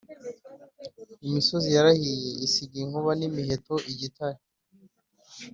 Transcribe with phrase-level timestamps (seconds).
[1.27, 4.39] Imisozi yarahiye isiga inkuba n'imiheto-Igitare.